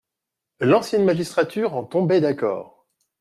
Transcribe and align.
L'ancienne 0.61 1.05
magistrature 1.05 1.75
en 1.75 1.83
tombait 1.83 2.21
d'accord. 2.21 2.87